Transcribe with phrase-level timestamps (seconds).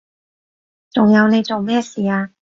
[0.89, 2.31] 仲有你做咩事啊？